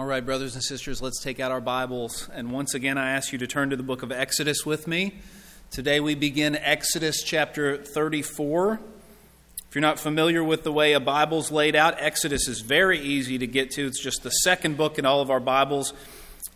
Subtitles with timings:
[0.00, 2.26] All right, brothers and sisters, let's take out our Bibles.
[2.32, 5.12] And once again, I ask you to turn to the book of Exodus with me.
[5.70, 8.80] Today we begin Exodus chapter 34.
[9.68, 13.36] If you're not familiar with the way a Bible's laid out, Exodus is very easy
[13.36, 13.86] to get to.
[13.86, 15.92] It's just the second book in all of our Bibles.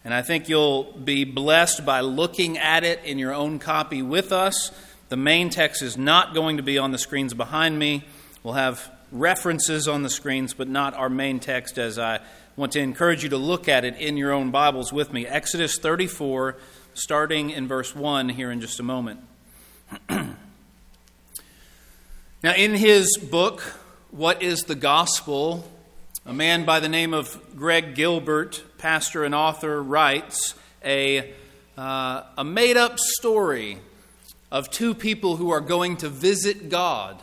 [0.06, 4.32] And I think you'll be blessed by looking at it in your own copy with
[4.32, 4.72] us.
[5.10, 8.04] The main text is not going to be on the screens behind me.
[8.42, 12.20] We'll have references on the screens, but not our main text as I
[12.56, 15.26] want to encourage you to look at it in your own Bibles with me.
[15.26, 16.56] Exodus 34,
[16.94, 19.20] starting in verse 1 here in just a moment.
[20.08, 20.34] now,
[22.56, 23.60] in his book,
[24.12, 25.68] What is the Gospel?
[26.24, 31.34] A man by the name of Greg Gilbert, pastor and author, writes a,
[31.76, 33.78] uh, a made up story
[34.52, 37.20] of two people who are going to visit God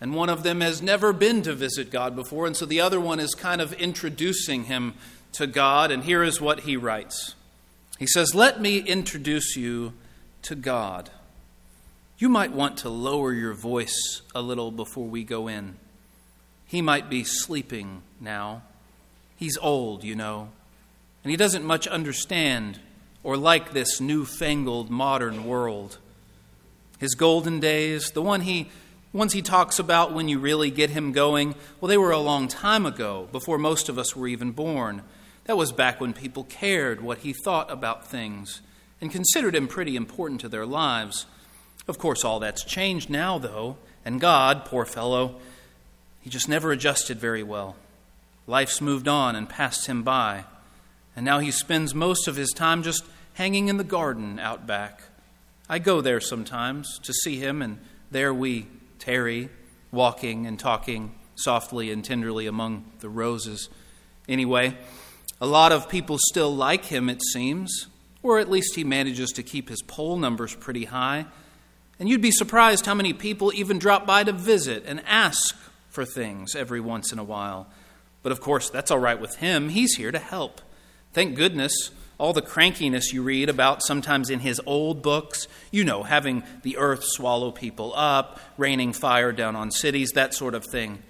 [0.00, 3.00] and one of them has never been to visit God before, and so the other
[3.00, 4.94] one is kind of introducing him
[5.32, 5.90] to God.
[5.90, 7.34] And here is what he writes
[7.98, 9.94] He says, Let me introduce you
[10.42, 11.10] to God.
[12.18, 15.76] You might want to lower your voice a little before we go in.
[16.66, 18.62] He might be sleeping now.
[19.36, 20.48] He's old, you know,
[21.22, 22.80] and he doesn't much understand
[23.22, 25.98] or like this newfangled modern world.
[26.98, 28.70] His golden days, the one he
[29.16, 32.48] ones he talks about when you really get him going, well, they were a long
[32.48, 35.02] time ago, before most of us were even born.
[35.44, 38.60] That was back when people cared what he thought about things
[39.00, 41.26] and considered him pretty important to their lives.
[41.88, 45.36] Of course, all that's changed now, though, and God, poor fellow,
[46.20, 47.76] he just never adjusted very well.
[48.46, 50.44] Life's moved on and passed him by,
[51.14, 55.02] and now he spends most of his time just hanging in the garden out back.
[55.68, 57.78] I go there sometimes to see him, and
[58.10, 58.66] there we
[59.06, 59.48] tarry,
[59.92, 63.68] walking and talking softly and tenderly among the roses.
[64.28, 64.76] Anyway,
[65.40, 67.86] a lot of people still like him, it seems,
[68.20, 71.24] or at least he manages to keep his poll numbers pretty high.
[72.00, 75.56] And you'd be surprised how many people even drop by to visit and ask
[75.88, 77.68] for things every once in a while.
[78.24, 79.68] But of course, that's all right with him.
[79.68, 80.60] He's here to help.
[81.12, 86.02] Thank goodness all the crankiness you read about sometimes in his old books, you know,
[86.02, 91.02] having the earth swallow people up, raining fire down on cities, that sort of thing.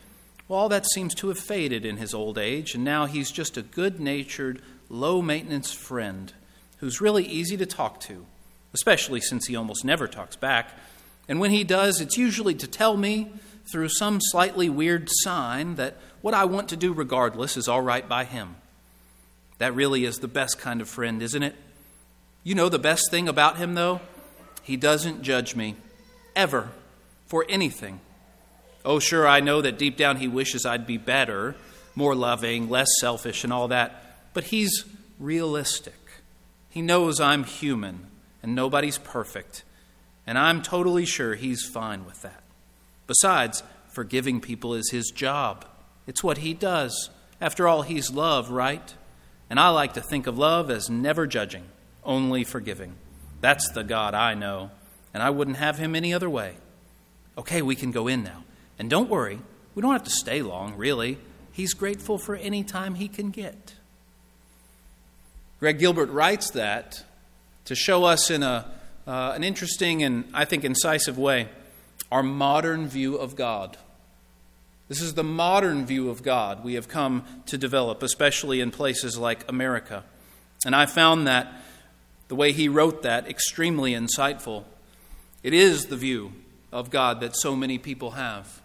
[0.48, 3.56] Well, all that seems to have faded in his old age, and now he's just
[3.56, 6.32] a good natured, low maintenance friend
[6.78, 8.26] who's really easy to talk to,
[8.74, 10.70] especially since he almost never talks back.
[11.28, 13.32] And when he does, it's usually to tell me
[13.70, 18.08] through some slightly weird sign that what I want to do regardless is all right
[18.08, 18.56] by him.
[19.58, 21.54] That really is the best kind of friend, isn't it?
[22.44, 24.00] You know the best thing about him, though?
[24.62, 25.76] He doesn't judge me,
[26.34, 26.70] ever,
[27.26, 28.00] for anything.
[28.84, 31.56] Oh, sure, I know that deep down he wishes I'd be better,
[31.94, 34.02] more loving, less selfish, and all that,
[34.32, 34.84] but he's
[35.18, 35.94] realistic.
[36.68, 38.06] He knows I'm human
[38.42, 39.64] and nobody's perfect,
[40.26, 42.42] and I'm totally sure he's fine with that.
[43.06, 45.64] Besides, forgiving people is his job,
[46.06, 47.10] it's what he does.
[47.40, 48.94] After all, he's love, right?
[49.48, 51.64] And I like to think of love as never judging,
[52.04, 52.94] only forgiving.
[53.40, 54.70] That's the God I know,
[55.14, 56.56] and I wouldn't have him any other way.
[57.38, 58.44] Okay, we can go in now.
[58.78, 59.38] And don't worry,
[59.74, 61.18] we don't have to stay long, really.
[61.52, 63.74] He's grateful for any time he can get.
[65.60, 67.04] Greg Gilbert writes that
[67.64, 68.70] to show us in a,
[69.06, 71.48] uh, an interesting and, I think, incisive way
[72.12, 73.76] our modern view of God.
[74.88, 79.18] This is the modern view of God we have come to develop, especially in places
[79.18, 80.04] like America.
[80.64, 81.52] And I found that
[82.28, 84.64] the way he wrote that extremely insightful.
[85.42, 86.32] It is the view
[86.72, 88.60] of God that so many people have.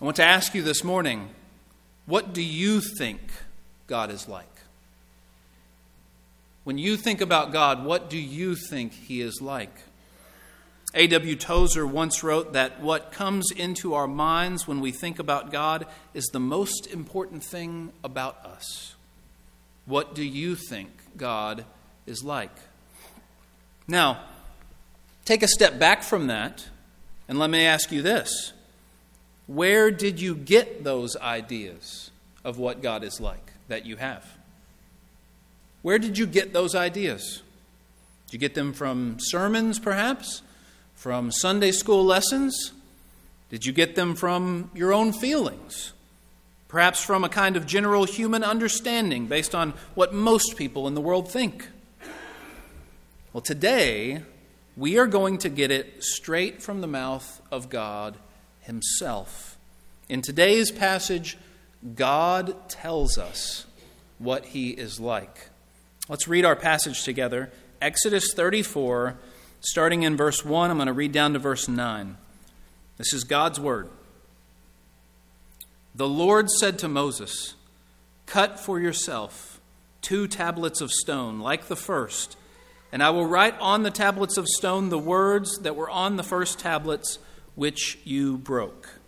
[0.00, 1.30] I want to ask you this morning
[2.06, 3.20] what do you think
[3.86, 4.46] God is like?
[6.64, 9.82] When you think about God, what do you think He is like?
[10.94, 11.36] A.W.
[11.36, 16.24] Tozer once wrote that what comes into our minds when we think about God is
[16.26, 18.94] the most important thing about us.
[19.84, 21.64] What do you think God
[22.06, 22.54] is like?
[23.86, 24.20] Now,
[25.24, 26.66] take a step back from that
[27.28, 28.52] and let me ask you this
[29.46, 32.10] Where did you get those ideas
[32.44, 34.24] of what God is like that you have?
[35.82, 37.42] Where did you get those ideas?
[38.26, 40.42] Did you get them from sermons, perhaps?
[40.98, 42.72] From Sunday school lessons?
[43.50, 45.92] Did you get them from your own feelings?
[46.66, 51.00] Perhaps from a kind of general human understanding based on what most people in the
[51.00, 51.68] world think?
[53.32, 54.22] Well, today,
[54.76, 58.16] we are going to get it straight from the mouth of God
[58.62, 59.56] Himself.
[60.08, 61.38] In today's passage,
[61.94, 63.66] God tells us
[64.18, 65.50] what he is like.
[66.08, 67.52] Let's read our passage together.
[67.80, 69.16] Exodus 34,
[69.60, 70.70] starting in verse 1.
[70.70, 72.16] I'm going to read down to verse 9.
[72.96, 73.88] This is God's word.
[75.94, 77.54] The Lord said to Moses,
[78.26, 79.60] Cut for yourself
[80.02, 82.36] two tablets of stone, like the first,
[82.92, 86.22] and I will write on the tablets of stone the words that were on the
[86.22, 87.18] first tablets
[87.54, 89.00] which you broke.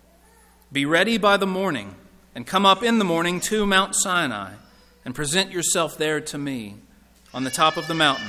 [0.73, 1.94] Be ready by the morning,
[2.35, 4.55] and come up in the morning to Mount Sinai,
[5.05, 6.76] and present yourself there to me
[7.32, 8.29] on the top of the mountain.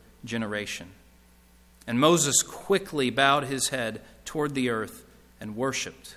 [0.23, 0.89] generation.
[1.87, 5.05] And Moses quickly bowed his head toward the earth
[5.39, 6.15] and worshiped.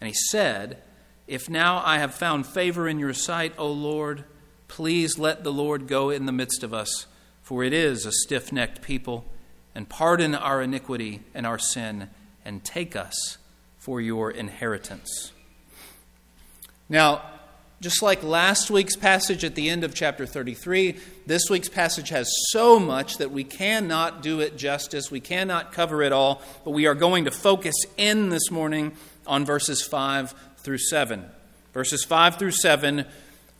[0.00, 0.82] And he said,
[1.26, 4.24] If now I have found favor in your sight, O Lord,
[4.66, 7.06] please let the Lord go in the midst of us,
[7.42, 9.24] for it is a stiff necked people,
[9.74, 12.10] and pardon our iniquity and our sin,
[12.44, 13.38] and take us
[13.78, 15.32] for your inheritance.
[16.88, 17.22] Now,
[17.80, 20.96] just like last week's passage at the end of chapter 33,
[21.26, 25.10] this week's passage has so much that we cannot do it justice.
[25.10, 28.96] We cannot cover it all, but we are going to focus in this morning
[29.26, 31.24] on verses 5 through 7.
[31.72, 33.04] Verses 5 through 7,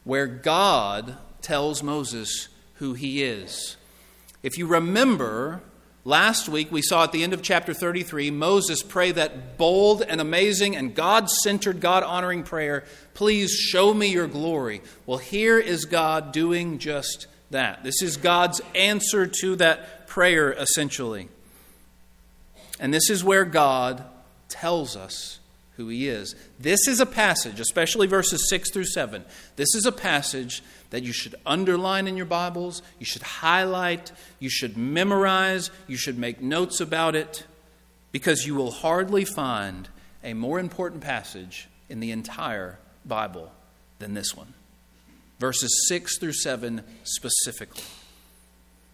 [0.02, 3.76] where God tells Moses who he is.
[4.42, 5.60] If you remember,
[6.04, 10.20] Last week, we saw at the end of chapter 33, Moses pray that bold and
[10.20, 12.84] amazing and God centered, God honoring prayer
[13.18, 14.80] Please show me your glory.
[15.04, 17.82] Well, here is God doing just that.
[17.82, 21.28] This is God's answer to that prayer, essentially.
[22.78, 24.04] And this is where God
[24.48, 25.37] tells us
[25.78, 26.34] who He is.
[26.58, 29.24] This is a passage, especially verses 6 through 7.
[29.56, 34.50] This is a passage that you should underline in your Bibles, you should highlight, you
[34.50, 37.44] should memorize, you should make notes about it,
[38.12, 39.88] because you will hardly find
[40.24, 43.52] a more important passage in the entire Bible
[44.00, 44.54] than this one.
[45.38, 47.84] Verses 6 through 7 specifically.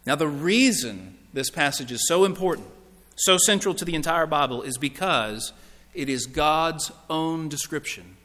[0.04, 2.68] Now, the reason this passage is so important,
[3.16, 5.54] so central to the entire Bible, is because
[5.94, 8.16] it is God's own description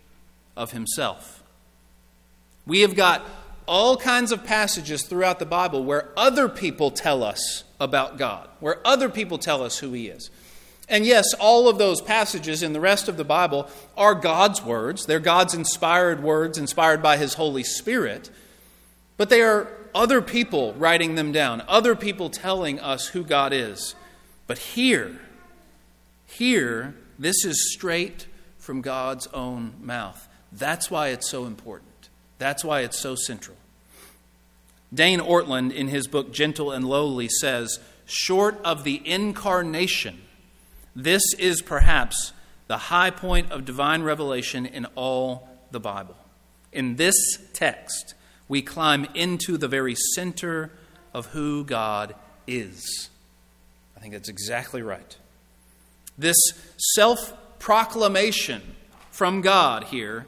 [0.58, 1.44] of Himself.
[2.66, 3.26] We have got
[3.68, 8.80] all kinds of passages throughout the Bible where other people tell us about God, where
[8.86, 10.30] other people tell us who He is.
[10.90, 15.06] And yes, all of those passages in the rest of the Bible are God's words.
[15.06, 18.32] They're God's inspired words, inspired by His Holy Spirit.
[19.16, 23.94] But they are other people writing them down, other people telling us who God is.
[24.48, 25.20] But here,
[26.26, 28.26] here, this is straight
[28.58, 30.28] from God's own mouth.
[30.52, 32.10] That's why it's so important.
[32.38, 33.58] That's why it's so central.
[34.92, 40.22] Dane Ortlund, in his book Gentle and Lowly, says, Short of the incarnation,
[40.96, 42.34] this is perhaps
[42.68, 46.16] the high point of divine revelation in all the Bible.
[46.72, 47.16] In this
[47.54, 48.16] text,
[48.48, 50.72] we climb into the very center
[51.14, 52.16] of who God
[52.48, 53.10] is.
[53.96, 55.18] I think that's exactly right.
[56.20, 56.36] This
[56.96, 58.62] self proclamation
[59.10, 60.26] from God here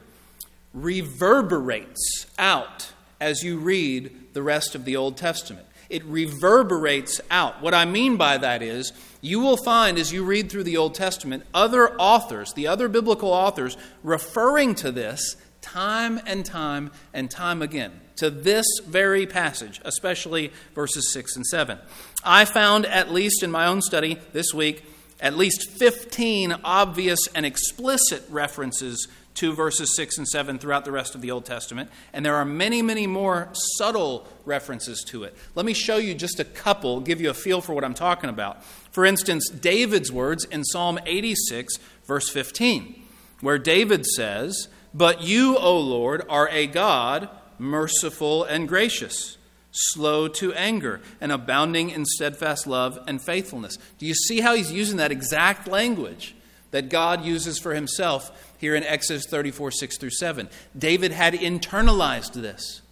[0.72, 5.66] reverberates out as you read the rest of the Old Testament.
[5.90, 7.60] It reverberates out.
[7.60, 10.94] What I mean by that is, you will find as you read through the Old
[10.94, 17.60] Testament other authors, the other biblical authors, referring to this time and time and time
[17.60, 21.78] again, to this very passage, especially verses 6 and 7.
[22.24, 24.84] I found, at least in my own study this week,
[25.22, 31.14] at least 15 obvious and explicit references to verses 6 and 7 throughout the rest
[31.14, 35.34] of the Old Testament, and there are many, many more subtle references to it.
[35.54, 38.28] Let me show you just a couple, give you a feel for what I'm talking
[38.28, 38.62] about.
[38.90, 43.02] For instance, David's words in Psalm 86, verse 15,
[43.40, 49.38] where David says, But you, O Lord, are a God merciful and gracious,
[49.72, 53.78] slow to anger, and abounding in steadfast love and faithfulness.
[53.98, 56.34] Do you see how he's using that exact language
[56.70, 60.48] that God uses for himself here in Exodus 34 6 through 7?
[60.78, 62.82] David had internalized this.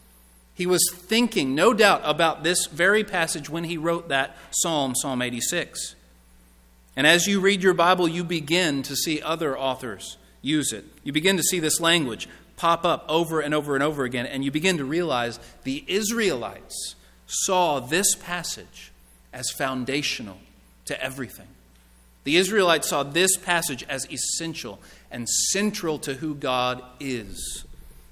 [0.54, 5.22] He was thinking, no doubt, about this very passage when he wrote that psalm, Psalm
[5.22, 5.94] 86.
[6.96, 10.84] And as you read your Bible, you begin to see other authors use it.
[11.02, 12.28] You begin to see this language
[12.60, 16.94] pop up over and over and over again, and you begin to realize the Israelites
[17.26, 18.92] saw this passage
[19.32, 20.36] as foundational
[20.84, 21.46] to everything.
[22.24, 24.78] The Israelites saw this passage as essential
[25.10, 27.64] and central to who God is.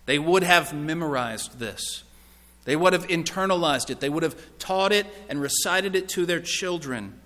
[0.07, 2.03] They would have memorized this.
[2.65, 4.01] They would have internalized it.
[4.01, 7.21] They would have taught it and recited it to their children.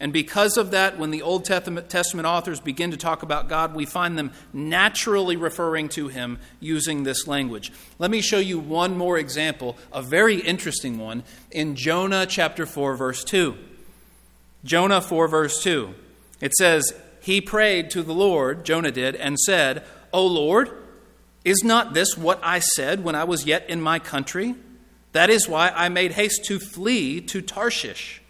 [0.00, 3.86] And because of that, when the Old Testament authors begin to talk about God, we
[3.86, 7.72] find them naturally referring to Him using this language.
[7.98, 11.22] Let me show you one more example, a very interesting one,
[11.52, 13.56] in Jonah chapter 4, verse 2.
[14.64, 15.94] Jonah 4, verse 2.
[16.40, 20.70] It says, He prayed to the Lord, Jonah did, and said, O Lord,
[21.44, 24.56] is not this what I said when I was yet in my country?
[25.12, 28.20] That is why I made haste to flee to Tarshish.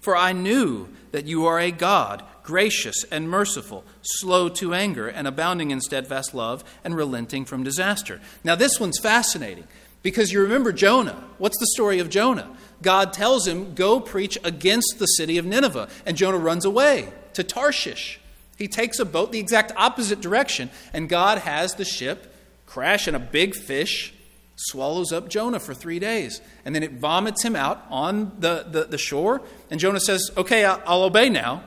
[0.00, 5.26] For I knew that you are a God, gracious and merciful, slow to anger, and
[5.26, 8.20] abounding in steadfast love, and relenting from disaster.
[8.42, 9.64] Now, this one's fascinating
[10.02, 11.22] because you remember Jonah.
[11.38, 12.50] What's the story of Jonah?
[12.82, 15.88] God tells him, Go preach against the city of Nineveh.
[16.06, 18.18] And Jonah runs away to Tarshish.
[18.56, 22.34] He takes a boat the exact opposite direction, and God has the ship
[22.70, 24.14] crash, in a big fish
[24.60, 26.40] swallows up Jonah for three days.
[26.64, 29.42] And then it vomits him out on the, the, the shore.
[29.70, 31.64] And Jonah says, Okay, I'll, I'll obey now.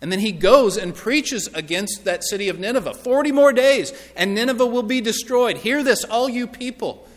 [0.00, 2.94] And then he goes and preaches against that city of Nineveh.
[2.94, 5.58] 40 more days, and Nineveh will be destroyed.
[5.58, 7.08] Hear this, all you people.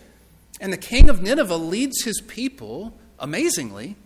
[0.60, 3.98] And the king of Nineveh leads his people, amazingly,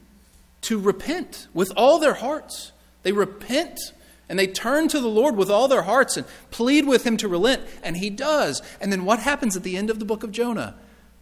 [0.61, 2.73] to repent with all their hearts.
[3.03, 3.79] They repent
[4.27, 7.27] and they turn to the Lord with all their hearts and plead with him to
[7.27, 8.61] relent, and he does.
[8.81, 10.75] And then what happens at the end of the book of Jonah?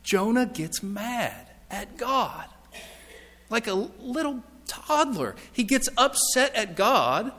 [0.04, 2.46] Jonah gets mad at God.
[3.50, 5.36] Like a little toddler.
[5.52, 7.32] He gets upset at God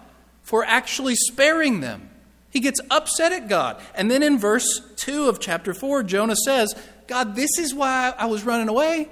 [0.42, 2.10] for actually sparing them.
[2.50, 3.82] He gets upset at God.
[3.94, 6.74] And then in verse 2 of chapter 4, Jonah says,
[7.08, 9.08] God, this is why I was running away.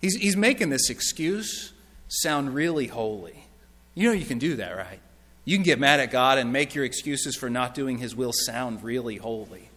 [0.00, 1.72] He's, he's making this excuse
[2.08, 3.46] sound really holy.
[3.94, 5.00] You know you can do that, right?
[5.44, 8.32] You can get mad at God and make your excuses for not doing His will
[8.32, 9.69] sound really holy,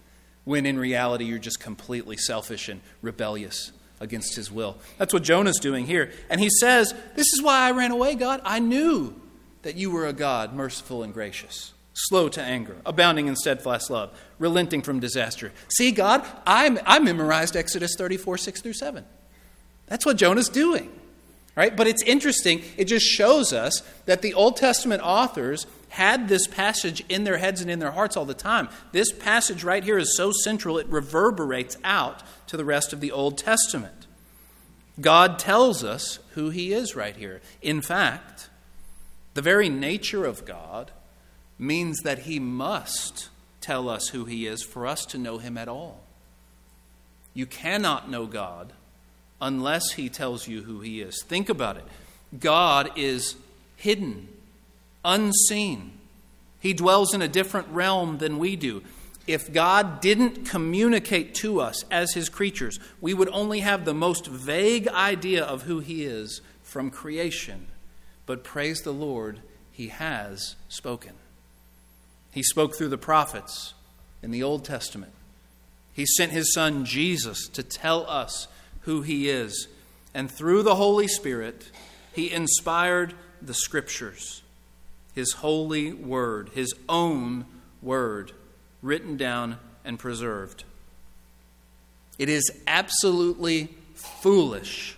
[0.45, 4.77] when in reality you're just completely selfish and rebellious against His will.
[4.97, 6.11] That's what Jonah's doing here.
[6.29, 8.41] And he says, This is why I ran away, God.
[8.43, 9.19] I knew
[9.61, 14.11] that you were a God merciful and gracious, slow to anger, abounding in steadfast love,
[14.39, 15.51] relenting from disaster.
[15.69, 19.05] See, God, I, I memorized Exodus 34, 6 through 7.
[19.87, 20.91] That's what Jonah's doing.
[21.55, 21.75] Right?
[21.77, 22.63] But it's interesting.
[22.77, 27.61] It just shows us that the Old Testament authors had this passage in their heads
[27.61, 28.69] and in their hearts all the time.
[28.91, 33.11] This passage right here is so central, it reverberates out to the rest of the
[33.11, 34.07] Old Testament.
[35.01, 37.41] God tells us who He is right here.
[37.61, 38.49] In fact,
[39.33, 40.91] the very nature of God
[41.57, 43.29] means that He must
[43.61, 46.03] tell us who He is for us to know Him at all.
[47.33, 48.73] You cannot know God
[49.43, 51.21] unless he tells you who he is.
[51.23, 51.83] Think about it.
[52.39, 53.35] God is
[53.75, 54.29] hidden,
[55.03, 55.91] unseen.
[56.59, 58.83] He dwells in a different realm than we do.
[59.25, 64.27] If God didn't communicate to us as his creatures, we would only have the most
[64.27, 67.67] vague idea of who he is from creation.
[68.25, 69.39] But praise the Lord,
[69.71, 71.13] he has spoken.
[72.31, 73.73] He spoke through the prophets
[74.21, 75.13] in the Old Testament.
[75.93, 78.47] He sent his son Jesus to tell us
[78.83, 79.67] who He is.
[80.13, 81.71] And through the Holy Spirit,
[82.13, 84.42] He inspired the Scriptures,
[85.13, 87.45] His holy word, His own
[87.81, 88.31] word,
[88.81, 90.63] written down and preserved.
[92.17, 94.97] It is absolutely foolish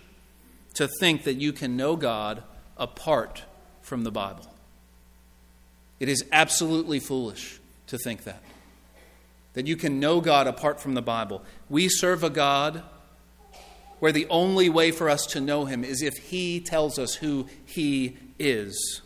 [0.74, 2.42] to think that you can know God
[2.76, 3.44] apart
[3.82, 4.46] from the Bible.
[5.98, 8.42] It is absolutely foolish to think that.
[9.54, 11.42] That you can know God apart from the Bible.
[11.70, 12.82] We serve a God
[14.00, 17.46] where the only way for us to know him is if he tells us who
[17.64, 19.00] he is.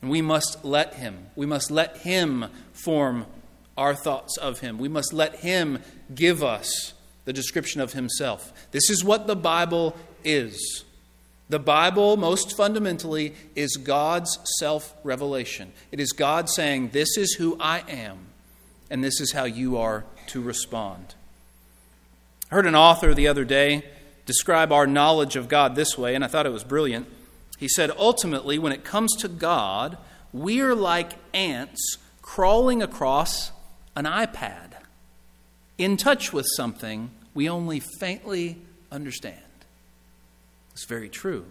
[0.00, 1.26] And we must let him.
[1.34, 3.26] We must let him form
[3.76, 4.78] our thoughts of him.
[4.78, 5.80] We must let him
[6.14, 8.52] give us the description of himself.
[8.70, 10.84] This is what the Bible is.
[11.48, 15.72] The Bible, most fundamentally, is God's self revelation.
[15.90, 18.18] It is God saying, This is who I am,
[18.90, 21.14] and this is how you are to respond.
[22.50, 23.84] I heard an author the other day
[24.26, 27.06] describe our knowledge of God this way, and I thought it was brilliant.
[27.58, 29.98] He said, Ultimately, when it comes to God,
[30.32, 33.50] we're like ants crawling across
[33.96, 34.74] an iPad,
[35.76, 38.58] in touch with something we only faintly
[38.92, 39.36] understand.
[40.72, 41.46] It's very true.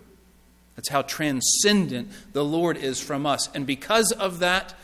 [0.75, 3.49] That's how transcendent the Lord is from us.
[3.53, 4.75] And because of that,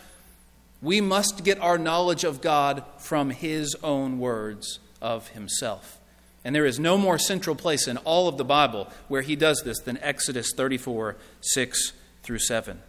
[0.81, 5.99] we must get our knowledge of God from His own words of Himself.
[6.45, 9.61] And there is no more central place in all of the Bible where He does
[9.63, 12.81] this than Exodus 34 6 through 7.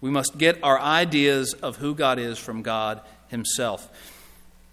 [0.00, 3.88] We must get our ideas of who God is from God Himself.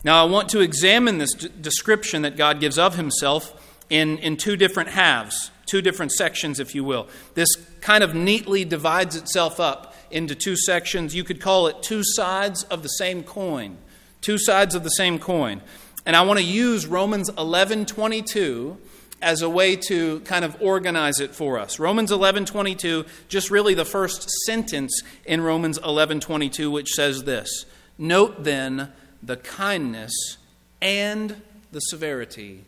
[0.04, 4.38] Now, I want to examine this d- description that God gives of Himself in, in
[4.38, 7.08] two different halves two different sections, if you will.
[7.36, 11.14] This kind of neatly divides itself up into two sections.
[11.14, 13.78] You could call it two sides of the same coin.
[14.22, 15.62] Two sides of the same coin.
[16.10, 18.78] And I want to use Romans 11:22
[19.22, 21.78] as a way to kind of organize it for us.
[21.78, 27.66] Romans 11:22, just really the first sentence in Romans 11:22 which says this.
[28.00, 30.38] Note then the kindness
[30.82, 32.64] and the severity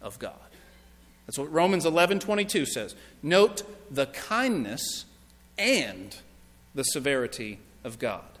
[0.00, 0.32] of God.
[1.26, 2.94] That's what Romans 11:22 says.
[3.22, 5.04] Note the kindness
[5.58, 6.16] and
[6.74, 8.35] the severity of God.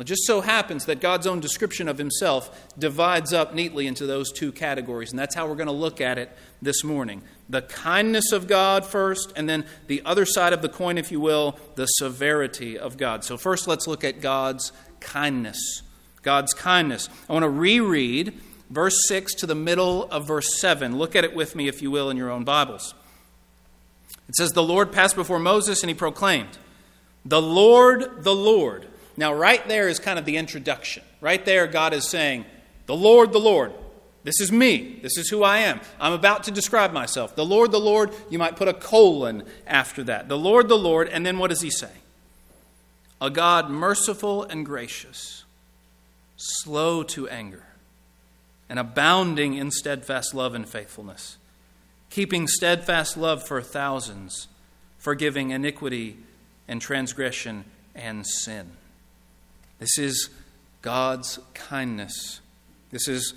[0.00, 4.32] It just so happens that God's own description of himself divides up neatly into those
[4.32, 6.30] two categories, and that's how we're going to look at it
[6.62, 7.22] this morning.
[7.48, 11.20] The kindness of God first, and then the other side of the coin, if you
[11.20, 13.24] will, the severity of God.
[13.24, 15.82] So, first, let's look at God's kindness.
[16.22, 17.08] God's kindness.
[17.28, 18.34] I want to reread
[18.70, 20.96] verse 6 to the middle of verse 7.
[20.96, 22.94] Look at it with me, if you will, in your own Bibles.
[24.28, 26.58] It says, The Lord passed before Moses and he proclaimed,
[27.24, 28.86] The Lord, the Lord.
[29.20, 31.02] Now, right there is kind of the introduction.
[31.20, 32.46] Right there, God is saying,
[32.86, 33.74] The Lord, the Lord.
[34.24, 34.98] This is me.
[35.02, 35.78] This is who I am.
[36.00, 37.36] I'm about to describe myself.
[37.36, 38.14] The Lord, the Lord.
[38.30, 40.30] You might put a colon after that.
[40.30, 41.06] The Lord, the Lord.
[41.06, 41.90] And then what does he say?
[43.20, 45.44] A God merciful and gracious,
[46.38, 47.64] slow to anger
[48.70, 51.36] and abounding in steadfast love and faithfulness,
[52.08, 54.48] keeping steadfast love for thousands,
[54.96, 56.16] forgiving iniquity
[56.66, 58.70] and transgression and sin.
[59.80, 60.30] This is
[60.82, 62.40] God's kindness.
[62.90, 63.34] This is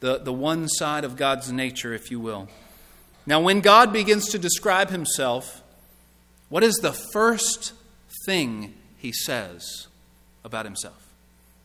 [0.00, 2.48] the, the one side of God's nature, if you will.
[3.26, 5.62] Now, when God begins to describe himself,
[6.48, 7.74] what is the first
[8.24, 9.88] thing he says
[10.44, 11.06] about himself?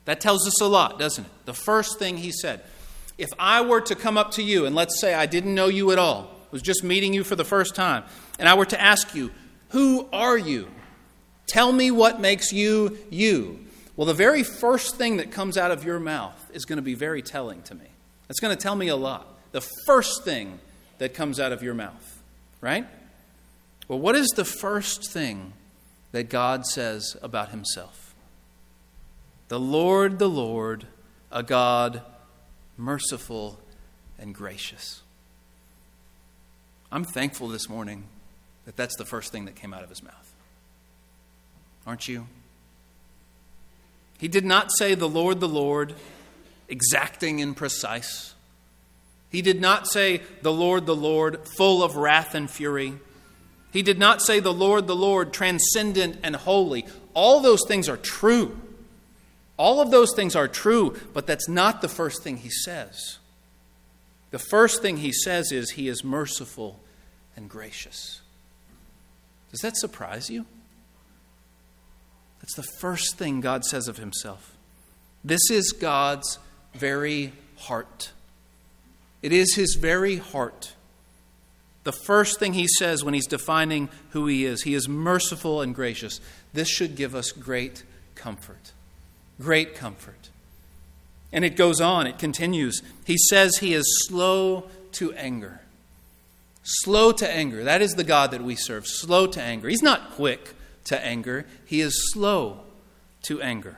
[0.03, 1.31] That tells us a lot, doesn't it?
[1.45, 2.61] The first thing he said.
[3.17, 5.91] If I were to come up to you, and let's say I didn't know you
[5.91, 8.03] at all, was just meeting you for the first time,
[8.37, 9.31] and I were to ask you,
[9.69, 10.67] Who are you?
[11.47, 13.64] Tell me what makes you you.
[13.95, 16.95] Well, the very first thing that comes out of your mouth is going to be
[16.95, 17.87] very telling to me.
[18.29, 19.27] It's going to tell me a lot.
[19.51, 20.59] The first thing
[20.97, 22.21] that comes out of your mouth,
[22.59, 22.85] right?
[23.87, 25.53] Well, what is the first thing
[26.11, 28.13] that God says about himself?
[29.47, 30.87] The Lord, the Lord,
[31.31, 32.01] a God
[32.77, 33.59] merciful,
[34.19, 35.01] and gracious.
[36.91, 38.05] I'm thankful this morning
[38.65, 40.33] that that's the first thing that came out of his mouth.
[41.85, 42.27] Aren't you?
[44.17, 45.93] He did not say, The Lord, the Lord,
[46.67, 48.33] exacting and precise.
[49.29, 52.93] He did not say, The Lord, the Lord, full of wrath and fury.
[53.71, 56.85] He did not say, The Lord, the Lord, transcendent and holy.
[57.13, 58.59] All those things are true.
[59.57, 63.19] All of those things are true, but that's not the first thing he says.
[64.31, 66.79] The first thing he says is he is merciful
[67.37, 68.21] and gracious.
[69.51, 70.45] Does that surprise you?
[72.45, 74.55] That's the first thing God says of himself.
[75.23, 76.37] This is God's
[76.75, 78.11] very heart.
[79.23, 80.73] It is his very heart.
[81.85, 85.73] The first thing he says when he's defining who he is, he is merciful and
[85.73, 86.21] gracious.
[86.53, 88.73] This should give us great comfort
[89.41, 90.29] great comfort.
[91.33, 92.83] And it goes on, it continues.
[93.05, 95.61] He says he is slow to anger.
[96.63, 97.63] Slow to anger.
[97.63, 98.87] That is the God that we serve.
[98.87, 99.67] Slow to anger.
[99.67, 100.53] He's not quick
[100.85, 102.61] to anger, he is slow
[103.23, 103.77] to anger.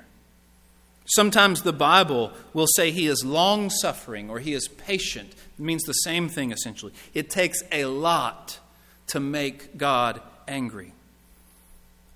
[1.07, 5.31] Sometimes the Bible will say he is long suffering or he is patient.
[5.57, 6.93] It means the same thing essentially.
[7.13, 8.59] It takes a lot
[9.07, 10.93] to make God angry.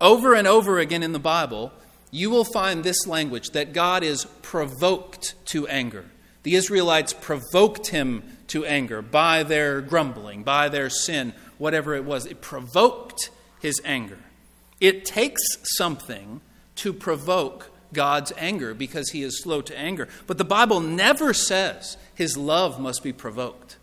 [0.01, 1.71] Over and over again in the Bible,
[2.09, 6.05] you will find this language that God is provoked to anger.
[6.43, 12.25] The Israelites provoked him to anger by their grumbling, by their sin, whatever it was.
[12.25, 13.29] It provoked
[13.61, 14.17] his anger.
[14.81, 15.41] It takes
[15.77, 16.41] something
[16.77, 20.09] to provoke God's anger because he is slow to anger.
[20.27, 23.77] But the Bible never says his love must be provoked.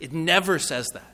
[0.00, 1.10] It never says that.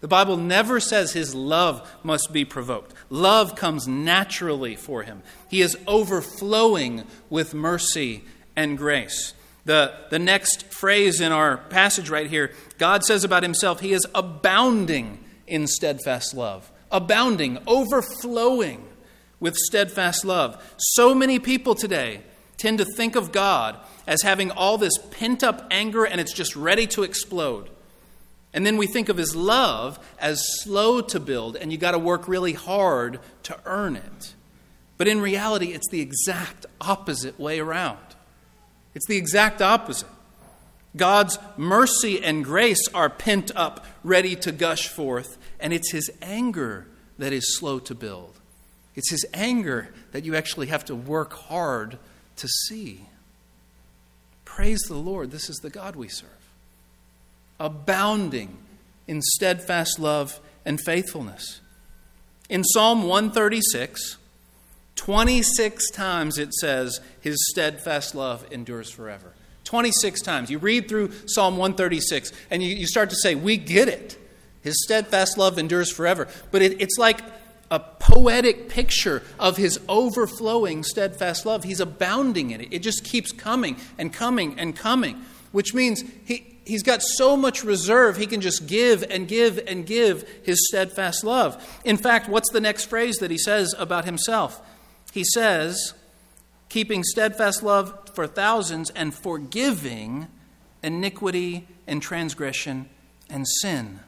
[0.00, 2.94] The Bible never says his love must be provoked.
[3.10, 5.22] Love comes naturally for him.
[5.48, 8.24] He is overflowing with mercy
[8.56, 9.34] and grace.
[9.66, 14.06] The, the next phrase in our passage right here, God says about himself, He is
[14.14, 16.72] abounding in steadfast love.
[16.90, 18.86] Abounding, overflowing
[19.38, 20.74] with steadfast love.
[20.76, 22.22] So many people today
[22.56, 26.54] tend to think of God as having all this pent up anger and it's just
[26.54, 27.70] ready to explode.
[28.52, 31.98] And then we think of his love as slow to build, and you got to
[31.98, 34.34] work really hard to earn it.
[34.98, 37.98] But in reality, it's the exact opposite way around.
[38.94, 40.08] It's the exact opposite.
[40.96, 46.86] God's mercy and grace are pent up, ready to gush forth, and it's his anger
[47.18, 48.34] that is slow to build.
[48.94, 51.98] It's his anger that you actually have to work hard
[52.36, 53.06] to see.
[54.44, 55.30] Praise the Lord.
[55.30, 56.30] This is the God we serve
[57.60, 58.56] abounding
[59.06, 61.60] in steadfast love and faithfulness.
[62.48, 64.16] In Psalm 136,
[64.96, 69.34] 26 times it says, His steadfast love endures forever.
[69.64, 70.50] 26 times.
[70.50, 74.16] You read through Psalm 136 and you, you start to say, We get it.
[74.62, 76.28] His steadfast love endures forever.
[76.50, 77.20] But it, it's like
[77.70, 81.64] a poetic picture of his overflowing steadfast love.
[81.64, 82.68] He's abounding in it.
[82.72, 87.62] It just keeps coming and coming and coming, which means he, he's got so much
[87.62, 91.80] reserve, he can just give and give and give his steadfast love.
[91.84, 94.60] In fact, what's the next phrase that he says about himself?
[95.12, 95.94] He says,
[96.68, 100.26] keeping steadfast love for thousands and forgiving
[100.82, 102.88] iniquity and transgression
[103.28, 104.00] and sin.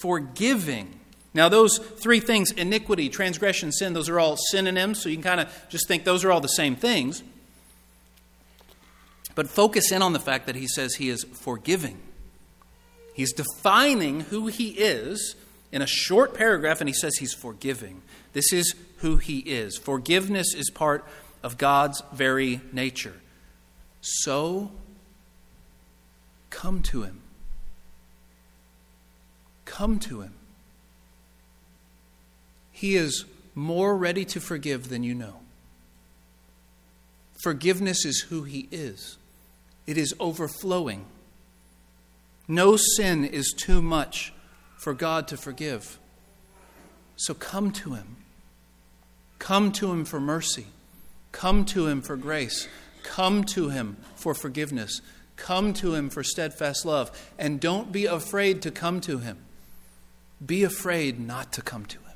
[0.00, 1.00] Forgiving.
[1.34, 5.40] Now, those three things iniquity, transgression, sin those are all synonyms, so you can kind
[5.40, 7.22] of just think those are all the same things.
[9.34, 11.98] But focus in on the fact that he says he is forgiving.
[13.14, 15.36] He's defining who he is
[15.72, 18.00] in a short paragraph, and he says he's forgiving.
[18.32, 19.76] This is who he is.
[19.76, 21.04] Forgiveness is part
[21.42, 23.14] of God's very nature.
[24.00, 24.70] So,
[26.48, 27.20] come to him.
[29.66, 30.32] Come to him.
[32.72, 35.40] He is more ready to forgive than you know.
[37.34, 39.18] Forgiveness is who he is
[39.86, 41.06] it is overflowing.
[42.48, 44.32] No sin is too much
[44.76, 45.98] for God to forgive.
[47.16, 48.16] So come to Him.
[49.38, 50.66] Come to Him for mercy.
[51.32, 52.68] Come to Him for grace.
[53.02, 55.00] Come to Him for forgiveness.
[55.36, 57.10] Come to Him for steadfast love.
[57.38, 59.38] And don't be afraid to come to Him.
[60.44, 62.06] Be afraid not to come to Him.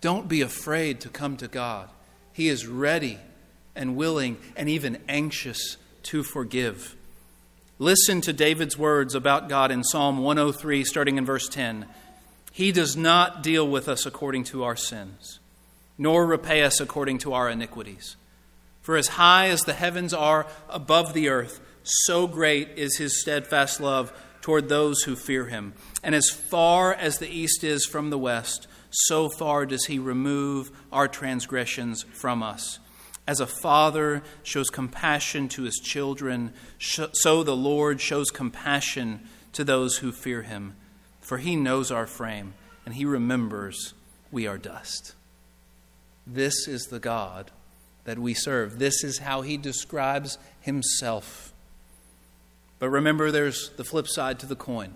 [0.00, 1.88] Don't be afraid to come to God.
[2.32, 3.18] He is ready
[3.74, 6.94] and willing and even anxious to forgive.
[7.78, 11.86] Listen to David's words about God in Psalm 103, starting in verse 10.
[12.52, 15.40] He does not deal with us according to our sins,
[15.98, 18.16] nor repay us according to our iniquities.
[18.80, 23.80] For as high as the heavens are above the earth, so great is his steadfast
[23.80, 24.12] love
[24.46, 25.74] toward those who fear him.
[26.04, 30.70] And as far as the east is from the west, so far does he remove
[30.92, 32.78] our transgressions from us.
[33.26, 39.96] As a father shows compassion to his children, so the Lord shows compassion to those
[39.96, 40.76] who fear him.
[41.20, 42.54] For he knows our frame,
[42.84, 43.94] and he remembers
[44.30, 45.16] we are dust.
[46.24, 47.50] This is the God
[48.04, 48.78] that we serve.
[48.78, 51.52] This is how he describes himself.
[52.78, 54.94] But remember, there's the flip side to the coin.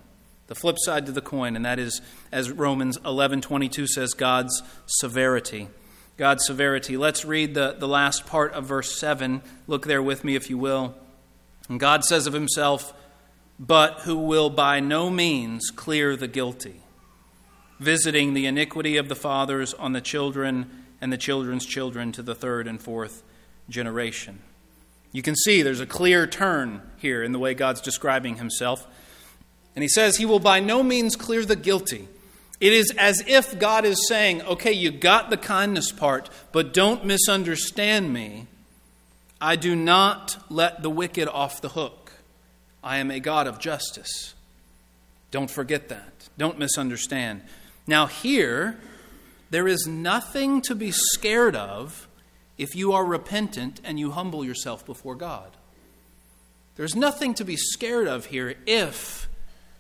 [0.49, 2.01] The flip side to the coin, and that is,
[2.33, 5.69] as Romans 11:22 says, God's severity.
[6.17, 6.97] God's severity.
[6.97, 9.41] Let's read the, the last part of verse 7.
[9.67, 10.95] Look there with me, if you will.
[11.69, 12.93] And God says of himself,
[13.59, 16.83] But who will by no means clear the guilty,
[17.79, 22.35] visiting the iniquity of the fathers on the children and the children's children to the
[22.35, 23.23] third and fourth
[23.71, 24.41] generation.
[25.13, 28.87] You can see there's a clear turn here in the way God's describing himself.
[29.75, 32.09] And he says, He will by no means clear the guilty.
[32.61, 37.07] It is as if God is saying, okay, you got the kindness part, but don't
[37.07, 38.47] misunderstand me.
[39.41, 42.13] I do not let the wicked off the hook.
[42.85, 44.35] I am a God of justice.
[45.31, 46.29] Don't forget that.
[46.37, 47.41] Don't misunderstand.
[47.87, 48.79] Now, here,
[49.49, 52.07] there is nothing to be scared of
[52.61, 55.57] if you are repentant and you humble yourself before God.
[56.77, 59.31] There's nothing to be scared of here if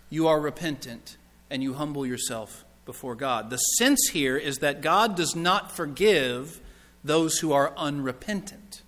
[0.09, 1.19] you are repentant
[1.51, 3.51] and you humble yourself before God.
[3.51, 6.59] The sense here is that God does not forgive
[7.05, 8.81] those who are unrepentant.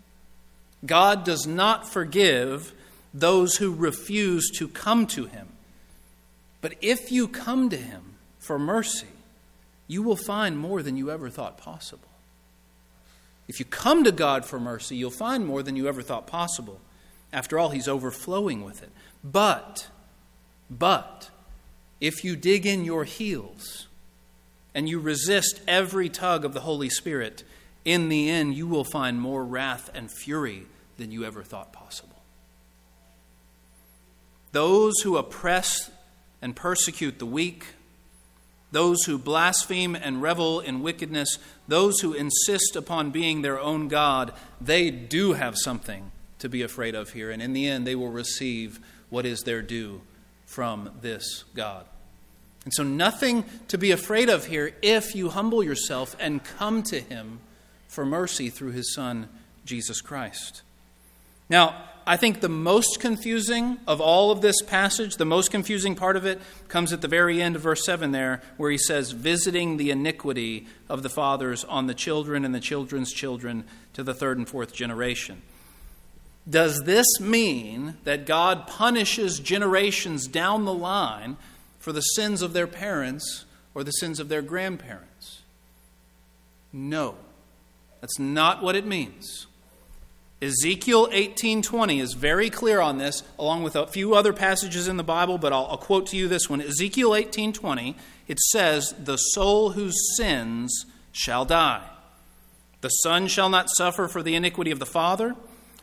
[0.87, 2.72] God does not forgive
[3.12, 5.48] those who refuse to come to him.
[6.62, 9.07] But if you come to him for mercy,
[9.87, 12.09] you will find more than you ever thought possible.
[13.48, 16.81] If you come to God for mercy, you'll find more than you ever thought possible.
[17.33, 18.90] After all, He's overflowing with it.
[19.24, 19.88] But,
[20.70, 21.31] but,
[22.00, 23.88] if you dig in your heels
[24.74, 27.44] and you resist every tug of the Holy Spirit,
[27.85, 32.22] in the end, you will find more wrath and fury than you ever thought possible.
[34.52, 35.90] Those who oppress
[36.40, 37.66] and persecute the weak,
[38.72, 44.32] those who blaspheme and revel in wickedness, those who insist upon being their own God,
[44.61, 47.30] they do have something to be afraid of here.
[47.30, 48.80] And in the end, they will receive
[49.11, 50.00] what is their due
[50.46, 51.87] from this God.
[52.64, 57.00] And so, nothing to be afraid of here if you humble yourself and come to
[57.00, 57.40] Him
[57.88, 59.28] for mercy through His Son,
[59.64, 60.62] Jesus Christ.
[61.48, 66.17] Now, I think the most confusing of all of this passage, the most confusing part
[66.17, 69.77] of it, comes at the very end of verse 7 there, where he says, visiting
[69.77, 74.38] the iniquity of the fathers on the children and the children's children to the third
[74.38, 75.43] and fourth generation.
[76.49, 81.37] Does this mean that God punishes generations down the line
[81.79, 85.43] for the sins of their parents or the sins of their grandparents?
[86.73, 87.17] No.
[88.01, 89.47] That's not what it means.
[90.42, 95.05] Ezekiel 18:20 is very clear on this, along with a few other passages in the
[95.05, 96.61] Bible, but I'll, I'll quote to you this one.
[96.61, 97.94] Ezekiel 18:20,
[98.26, 101.85] it says, "The soul whose sins shall die.
[102.81, 105.37] The son shall not suffer for the iniquity of the father,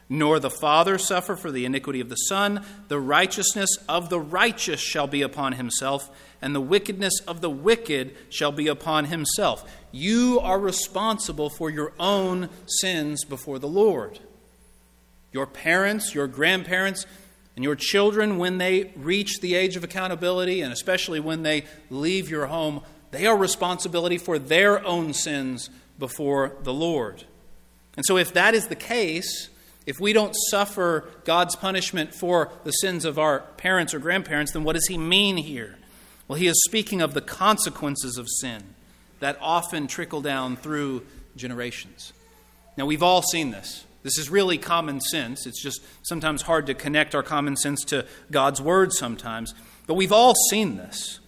[0.09, 2.65] nor the father suffer for the iniquity of the son.
[2.89, 6.09] The righteousness of the righteous shall be upon himself,
[6.41, 11.93] and the wickedness of the wicked shall be upon himself." You are responsible for your
[11.97, 14.19] own sins before the Lord.
[15.31, 17.05] Your parents, your grandparents,
[17.55, 22.29] and your children, when they reach the age of accountability, and especially when they leave
[22.29, 27.25] your home, they are responsibility for their own sins before the Lord.
[27.97, 29.49] And so, if that is the case,
[29.85, 34.63] if we don't suffer God's punishment for the sins of our parents or grandparents, then
[34.63, 35.77] what does He mean here?
[36.27, 38.75] Well, He is speaking of the consequences of sin
[39.19, 42.13] that often trickle down through generations.
[42.77, 43.83] Now, we've all seen this.
[44.03, 45.45] This is really common sense.
[45.45, 49.53] It's just sometimes hard to connect our common sense to God's word sometimes.
[49.87, 51.19] But we've all seen this.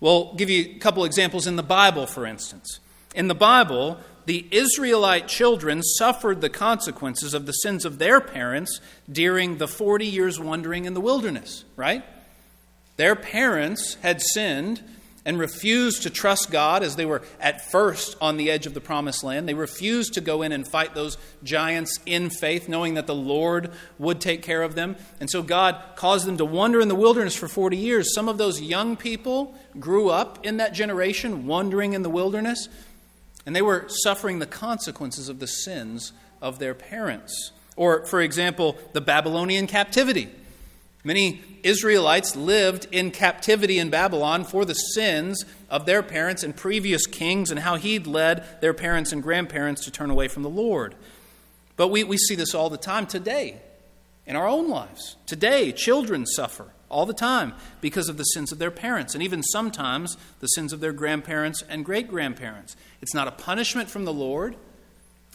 [0.00, 2.80] We'll give you a couple examples in the Bible, for instance.
[3.14, 8.80] In the Bible, the Israelite children suffered the consequences of the sins of their parents
[9.10, 12.04] during the 40 years wandering in the wilderness, right?
[12.96, 14.82] Their parents had sinned
[15.30, 18.80] and refused to trust God as they were at first on the edge of the
[18.80, 19.48] promised land.
[19.48, 23.70] They refused to go in and fight those giants in faith, knowing that the Lord
[23.96, 24.96] would take care of them.
[25.20, 28.12] And so God caused them to wander in the wilderness for 40 years.
[28.12, 32.68] Some of those young people grew up in that generation, wandering in the wilderness,
[33.46, 36.10] and they were suffering the consequences of the sins
[36.42, 37.52] of their parents.
[37.76, 40.28] Or, for example, the Babylonian captivity.
[41.02, 47.06] Many Israelites lived in captivity in Babylon for the sins of their parents and previous
[47.06, 50.94] kings and how he'd led their parents and grandparents to turn away from the Lord.
[51.76, 53.60] But we, we see this all the time today
[54.26, 55.16] in our own lives.
[55.26, 59.42] Today, children suffer all the time because of the sins of their parents, and even
[59.42, 62.76] sometimes the sins of their grandparents and great grandparents.
[63.00, 64.56] It's not a punishment from the Lord,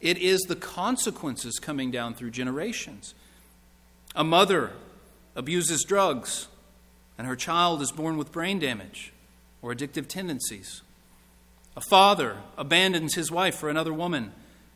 [0.02, 3.16] it is the consequences coming down through generations.
[4.16, 4.74] A mother
[5.36, 6.48] abuses drugs
[7.18, 9.14] and her child is born with brain damage
[9.62, 10.82] or addictive tendencies.
[11.76, 14.32] A father abandons his wife for another woman,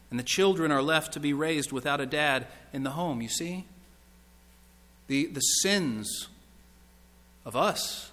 [0.10, 3.22] and the children are left to be raised without a dad in the home.
[3.22, 3.65] You see?
[5.08, 6.28] The, the sins
[7.45, 8.12] of us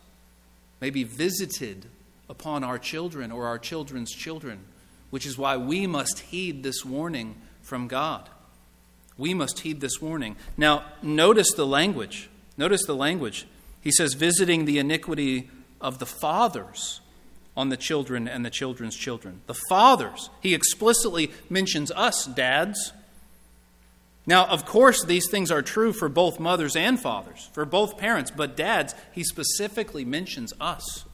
[0.81, 1.87] may be visited
[2.29, 4.61] upon our children or our children's children,
[5.11, 8.29] which is why we must heed this warning from God.
[9.19, 10.37] We must heed this warning.
[10.57, 12.29] Now, notice the language.
[12.57, 13.47] Notice the language.
[13.81, 17.01] He says, visiting the iniquity of the fathers
[17.57, 19.41] on the children and the children's children.
[19.47, 20.31] The fathers.
[20.41, 22.93] He explicitly mentions us, dads.
[24.27, 28.31] Now, of course, these things are true for both mothers and fathers, for both parents,
[28.31, 31.05] but dads, he specifically mentions us.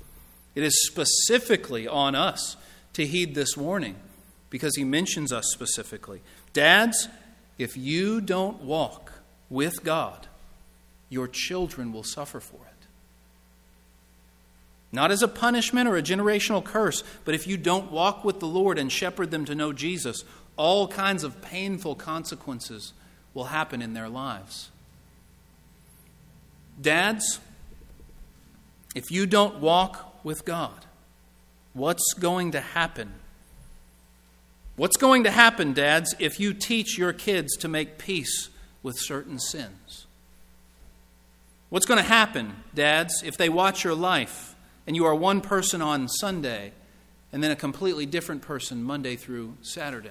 [0.54, 2.56] It is specifically on us
[2.94, 3.96] to heed this warning
[4.50, 6.20] because he mentions us specifically.
[6.52, 7.08] Dads,
[7.58, 9.12] if you don't walk
[9.48, 10.26] with God,
[11.12, 12.86] your children will suffer for it.
[14.90, 18.46] Not as a punishment or a generational curse, but if you don't walk with the
[18.46, 20.24] Lord and shepherd them to know Jesus,
[20.56, 22.94] all kinds of painful consequences
[23.34, 24.70] will happen in their lives.
[26.80, 27.40] Dads,
[28.94, 30.86] if you don't walk with God,
[31.74, 33.12] what's going to happen?
[34.76, 38.48] What's going to happen, dads, if you teach your kids to make peace
[38.82, 40.01] with certain sins?
[41.72, 44.54] What's going to happen, dads, if they watch your life
[44.86, 46.72] and you are one person on Sunday
[47.32, 50.10] and then a completely different person Monday through Saturday?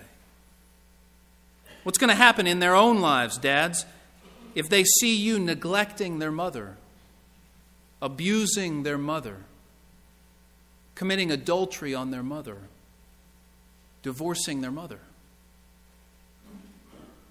[1.83, 3.85] What's going to happen in their own lives, dads,
[4.55, 6.77] if they see you neglecting their mother,
[8.01, 9.37] abusing their mother,
[10.95, 12.57] committing adultery on their mother,
[14.01, 15.01] divorcing their mother?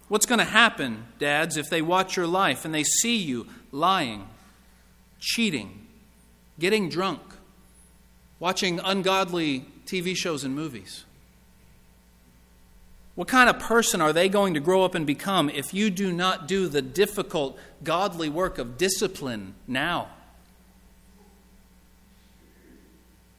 [0.06, 4.28] What's going to happen, dads, if they watch your life and they see you lying,
[5.18, 5.86] cheating,
[6.58, 7.20] getting drunk,
[8.38, 11.04] watching ungodly TV shows and movies?
[13.14, 16.12] What kind of person are they going to grow up and become if you do
[16.12, 20.08] not do the difficult, godly work of discipline now?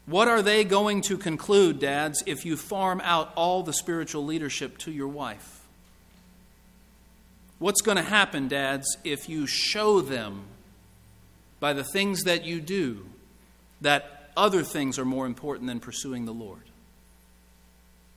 [0.05, 4.77] What are they going to conclude, dads, if you farm out all the spiritual leadership
[4.79, 5.60] to your wife?
[7.61, 10.45] What's going to happen, dads, if you show them
[11.59, 13.05] by the things that you do
[13.81, 16.63] that other things are more important than pursuing the Lord?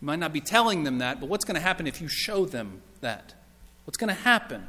[0.01, 2.47] You might not be telling them that, but what's going to happen if you show
[2.47, 3.35] them that?
[3.85, 4.67] What's going to happen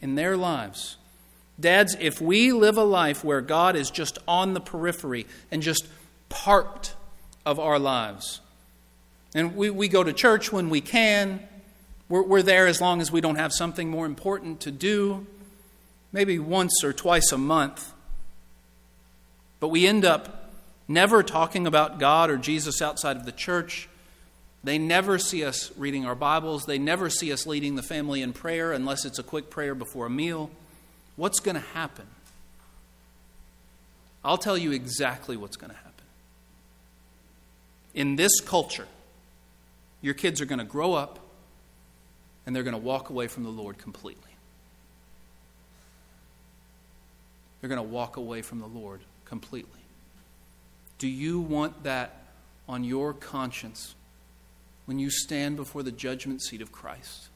[0.00, 0.96] in their lives?
[1.58, 5.88] Dads, if we live a life where God is just on the periphery and just
[6.28, 6.94] part
[7.44, 8.40] of our lives,
[9.34, 11.48] and we, we go to church when we can,
[12.14, 15.26] we're, we're there as long as we don't have something more important to do,
[16.12, 17.92] maybe once or twice a month.
[19.58, 20.52] But we end up
[20.86, 23.88] never talking about God or Jesus outside of the church.
[24.62, 26.66] They never see us reading our Bibles.
[26.66, 30.06] They never see us leading the family in prayer unless it's a quick prayer before
[30.06, 30.52] a meal.
[31.16, 32.06] What's going to happen?
[34.24, 36.04] I'll tell you exactly what's going to happen.
[37.92, 38.86] In this culture,
[40.00, 41.18] your kids are going to grow up
[42.46, 44.30] and they're going to walk away from the Lord completely.
[47.60, 49.80] They're going to walk away from the Lord completely.
[50.98, 52.24] Do you want that
[52.68, 53.94] on your conscience
[54.84, 57.28] when you stand before the judgment seat of Christ?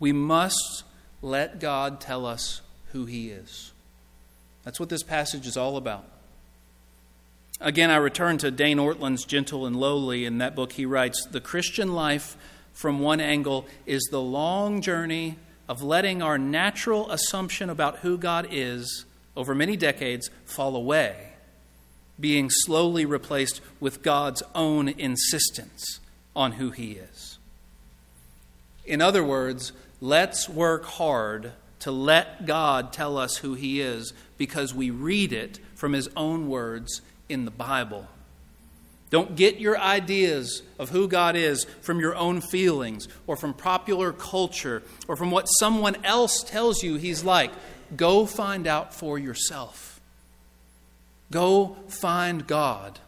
[0.00, 0.82] We must
[1.22, 2.62] let God tell us
[2.92, 3.70] who He is.
[4.64, 6.06] That's what this passage is all about.
[7.62, 10.24] Again, I return to Dane Ortlund's Gentle and Lowly.
[10.24, 12.38] In that book, he writes The Christian life,
[12.72, 15.36] from one angle, is the long journey
[15.68, 19.04] of letting our natural assumption about who God is
[19.36, 21.34] over many decades fall away,
[22.18, 26.00] being slowly replaced with God's own insistence
[26.34, 27.38] on who He is.
[28.86, 34.74] In other words, let's work hard to let God tell us who He is because
[34.74, 38.08] we read it from His own words in the Bible.
[39.10, 44.12] Don't get your ideas of who God is from your own feelings or from popular
[44.12, 47.50] culture or from what someone else tells you He's like.
[47.96, 50.00] Go find out for yourself.
[51.32, 53.00] Go find God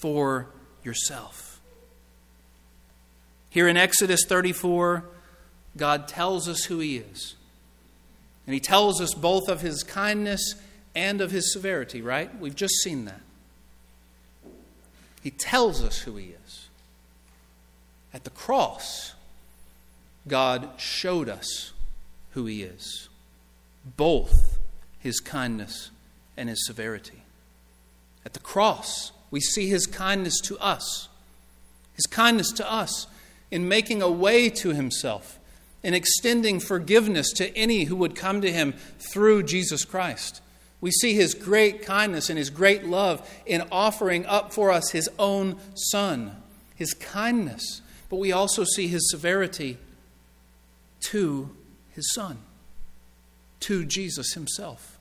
[0.00, 0.48] for
[0.82, 1.60] yourself.
[3.50, 5.04] Here in Exodus 34,
[5.76, 7.34] God tells us who He is.
[8.46, 10.54] And He tells us both of His kindness
[10.94, 12.38] and of His severity, right?
[12.38, 13.20] We've just seen that.
[15.26, 16.68] He tells us who He is.
[18.14, 19.14] At the cross,
[20.28, 21.72] God showed us
[22.30, 23.08] who He is,
[23.96, 24.60] both
[25.00, 25.90] His kindness
[26.36, 27.24] and His severity.
[28.24, 31.08] At the cross, we see His kindness to us,
[31.94, 33.08] His kindness to us
[33.50, 35.40] in making a way to Himself,
[35.82, 40.40] in extending forgiveness to any who would come to Him through Jesus Christ.
[40.80, 45.08] We see his great kindness and his great love in offering up for us his
[45.18, 46.36] own Son,
[46.74, 47.80] his kindness.
[48.08, 49.78] But we also see his severity
[51.10, 51.50] to
[51.90, 52.38] his Son,
[53.60, 54.98] to Jesus himself,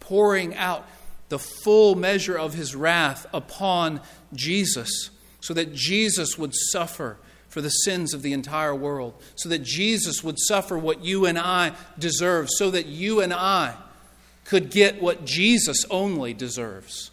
[0.00, 0.86] pouring out
[1.28, 4.00] the full measure of his wrath upon
[4.34, 5.10] Jesus
[5.40, 10.24] so that Jesus would suffer for the sins of the entire world, so that Jesus
[10.24, 13.76] would suffer what you and I deserve, so that you and I
[14.44, 17.10] could get what Jesus only deserves.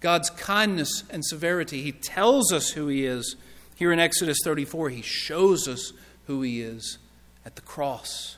[0.00, 1.82] God's kindness and severity.
[1.82, 3.36] He tells us who He is.
[3.76, 5.92] Here in Exodus 34, He shows us
[6.26, 6.98] who He is
[7.44, 8.36] at the cross.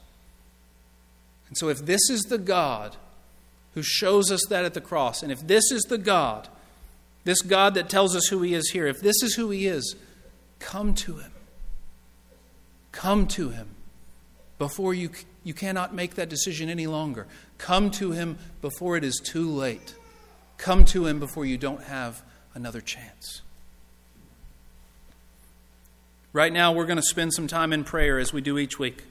[1.48, 2.96] And so, if this is the God
[3.74, 6.48] who shows us that at the cross, and if this is the God,
[7.24, 9.96] this God that tells us who He is here, if this is who He is,
[10.58, 11.32] come to Him.
[12.92, 13.74] Come to Him
[14.58, 15.10] before you,
[15.42, 17.26] you cannot make that decision any longer.
[17.58, 19.94] Come to Him before it is too late.
[20.58, 22.22] Come to Him before you don't have
[22.54, 23.42] another chance.
[26.32, 29.04] Right now, we're going to spend some time in prayer as we do each week.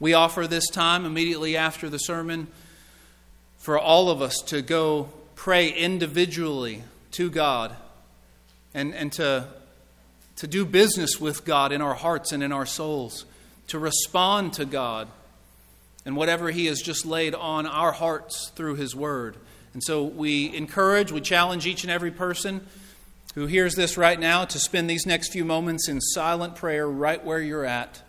[0.00, 2.48] We offer this time immediately after the sermon
[3.58, 6.82] for all of us to go pray individually
[7.12, 7.76] to God
[8.72, 9.46] and, and to,
[10.40, 13.26] to do business with God in our hearts and in our souls,
[13.66, 15.06] to respond to God
[16.06, 19.36] and whatever He has just laid on our hearts through His Word.
[19.74, 22.66] And so we encourage, we challenge each and every person
[23.34, 27.22] who hears this right now to spend these next few moments in silent prayer right
[27.22, 28.00] where you're at,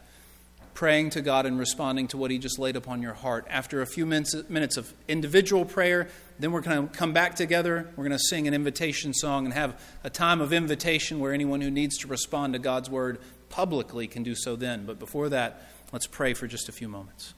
[0.73, 3.45] praying to God and responding to what He just laid upon your heart.
[3.49, 6.07] After a few minutes, of individual prayer,
[6.41, 7.89] then we're going to come back together.
[7.95, 11.61] We're going to sing an invitation song and have a time of invitation where anyone
[11.61, 13.19] who needs to respond to God's word
[13.49, 14.85] publicly can do so then.
[14.85, 15.61] But before that,
[15.91, 17.33] let's pray for just a few moments.